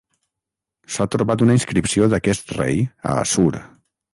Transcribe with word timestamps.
S'ha 0.95 1.07
trobat 1.15 1.43
una 1.47 1.57
inscripció 1.57 2.09
d'aquest 2.15 2.55
rei 2.61 2.83
a 2.87 3.15
Assur. 3.27 3.51